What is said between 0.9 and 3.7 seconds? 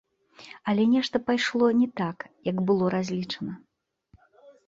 нешта пайшло не так, як было разлічана.